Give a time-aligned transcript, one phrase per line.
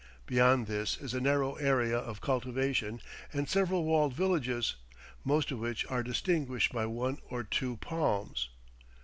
[0.25, 3.01] Beyond this is a narrow area of cultivation
[3.31, 4.75] and several walled villages,
[5.23, 8.49] most of which are distinguished by one or two palms.